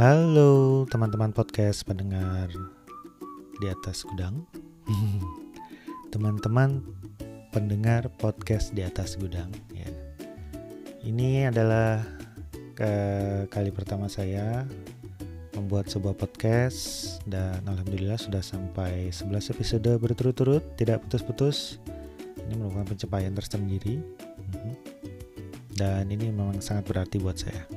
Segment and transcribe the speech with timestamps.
[0.00, 2.48] Halo teman-teman podcast pendengar
[3.60, 4.48] di atas gudang.
[6.16, 6.80] Teman-teman
[7.52, 9.84] pendengar podcast di atas gudang ya.
[11.04, 12.00] Ini adalah
[12.72, 12.92] ke
[13.52, 14.64] kali pertama saya
[15.52, 21.76] membuat sebuah podcast dan alhamdulillah sudah sampai 11 episode berturut-turut tidak putus-putus.
[22.48, 24.00] Ini merupakan pencapaian tersendiri.
[24.48, 24.72] Mhm.
[25.76, 27.68] Dan ini memang sangat berarti buat saya.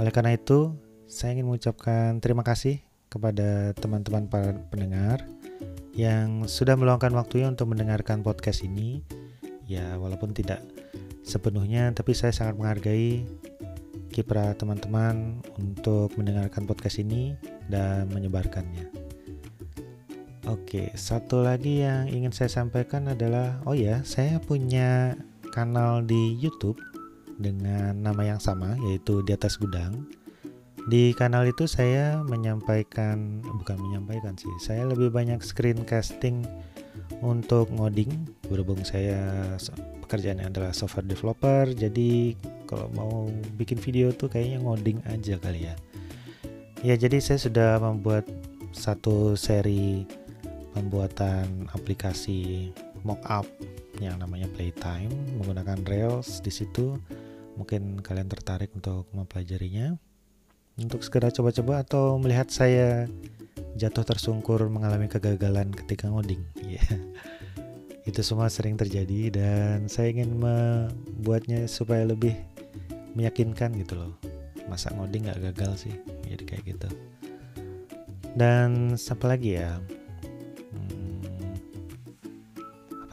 [0.00, 0.72] Oleh karena itu,
[1.14, 5.22] saya ingin mengucapkan terima kasih kepada teman-teman para pendengar
[5.94, 8.98] yang sudah meluangkan waktunya untuk mendengarkan podcast ini.
[9.70, 10.58] Ya, walaupun tidak
[11.22, 13.22] sepenuhnya, tapi saya sangat menghargai
[14.10, 17.38] kiprah teman-teman untuk mendengarkan podcast ini
[17.70, 18.90] dan menyebarkannya.
[20.50, 25.14] Oke, satu lagi yang ingin saya sampaikan adalah, oh ya, saya punya
[25.54, 26.76] kanal di YouTube
[27.38, 30.04] dengan nama yang sama, yaitu di atas gudang.
[30.84, 36.44] Di kanal itu saya menyampaikan, bukan menyampaikan sih, saya lebih banyak screencasting
[37.24, 38.12] untuk ngoding.
[38.52, 39.56] Berhubung saya
[40.04, 42.36] pekerjaannya adalah software developer, jadi
[42.68, 43.14] kalau mau
[43.56, 45.74] bikin video tuh kayaknya ngoding aja kali ya.
[46.84, 48.28] Ya, jadi saya sudah membuat
[48.76, 50.04] satu seri
[50.76, 52.68] pembuatan aplikasi
[53.08, 53.48] mockup
[54.02, 57.00] yang namanya Playtime menggunakan Rails di situ.
[57.56, 59.96] Mungkin kalian tertarik untuk mempelajarinya.
[60.74, 63.06] Untuk segera coba-coba atau melihat saya
[63.78, 66.42] jatuh tersungkur mengalami kegagalan ketika ngoding.
[66.62, 66.82] Ya.
[68.08, 72.36] Itu semua sering terjadi dan saya ingin membuatnya supaya lebih
[73.16, 74.12] meyakinkan gitu loh.
[74.68, 75.94] Masa ngoding nggak gagal sih?
[76.26, 76.88] Jadi kayak gitu.
[78.34, 79.78] Dan apa lagi ya?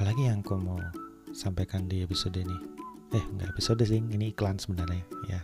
[0.01, 0.81] apalagi yang aku mau
[1.29, 2.57] sampaikan di episode ini
[3.13, 5.37] eh nggak episode sih ini iklan sebenarnya ya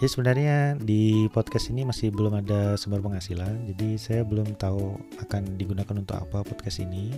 [0.00, 5.60] jadi sebenarnya di podcast ini masih belum ada sumber penghasilan jadi saya belum tahu akan
[5.60, 7.12] digunakan untuk apa podcast ini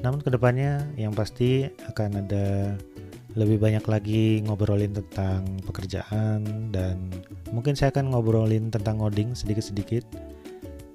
[0.00, 2.72] namun ke depannya yang pasti akan ada
[3.36, 7.12] lebih banyak lagi ngobrolin tentang pekerjaan dan
[7.52, 10.02] mungkin saya akan ngobrolin tentang ngoding sedikit-sedikit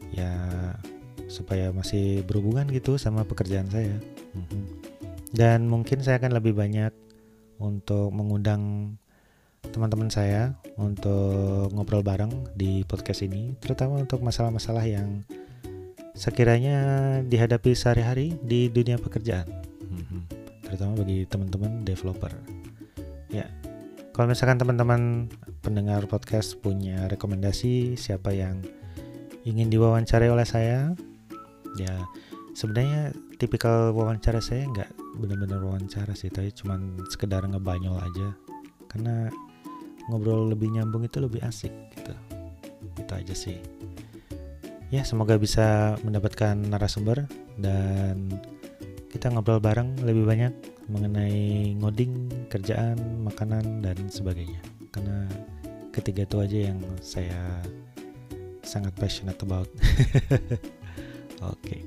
[0.10, 0.34] ya
[1.30, 3.96] supaya masih berhubungan gitu sama pekerjaan saya
[4.36, 4.62] Mhm.
[5.36, 6.92] Dan mungkin saya akan lebih banyak
[7.60, 8.96] untuk mengundang
[9.72, 15.24] teman-teman saya untuk ngobrol bareng di podcast ini, terutama untuk masalah-masalah yang
[16.16, 16.78] sekiranya
[17.26, 19.48] dihadapi sehari-hari di dunia pekerjaan,
[19.88, 20.28] mhm.
[20.66, 22.32] terutama bagi teman-teman developer.
[23.32, 23.50] Ya,
[24.16, 28.64] kalau misalkan teman-teman pendengar podcast punya rekomendasi siapa yang
[29.44, 30.96] ingin diwawancarai oleh saya,
[31.76, 32.06] ya
[32.56, 38.32] sebenarnya tipikal wawancara saya nggak benar-benar wawancara sih tapi cuman sekedar ngebanyol aja
[38.88, 39.28] karena
[40.10, 42.14] ngobrol lebih nyambung itu lebih asik gitu
[43.00, 43.58] itu aja sih
[44.94, 47.26] ya semoga bisa mendapatkan narasumber
[47.58, 48.30] dan
[49.10, 50.54] kita ngobrol bareng lebih banyak
[50.92, 54.62] mengenai ngoding kerjaan makanan dan sebagainya
[54.94, 55.26] karena
[55.90, 57.42] ketiga itu aja yang saya
[58.62, 59.70] sangat passionate about
[61.42, 61.82] oke okay.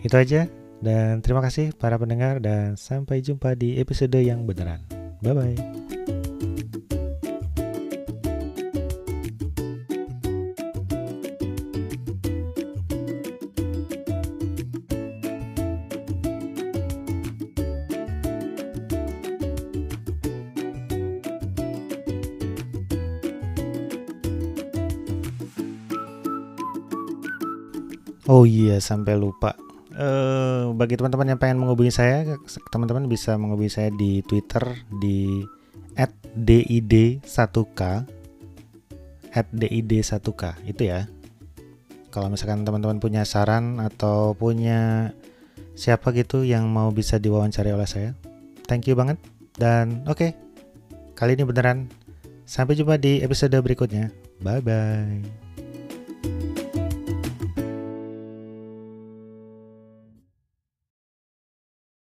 [0.00, 0.48] itu aja
[0.82, 4.82] dan terima kasih para pendengar dan sampai jumpa di episode yang beneran.
[5.22, 5.81] Bye bye.
[28.30, 29.58] Oh iya, sampai lupa
[29.96, 32.24] uh, bagi teman-teman yang pengen menghubungi saya,
[32.72, 35.44] teman-teman bisa menghubungi saya di Twitter di
[36.32, 37.80] @did1k
[39.32, 41.08] @did1k itu ya.
[42.12, 45.12] Kalau misalkan teman-teman punya saran atau punya
[45.72, 48.12] siapa gitu yang mau bisa diwawancari oleh saya,
[48.68, 49.16] thank you banget.
[49.56, 50.30] Dan oke, okay,
[51.16, 51.88] kali ini beneran.
[52.44, 54.12] Sampai jumpa di episode berikutnya.
[54.44, 55.24] Bye bye.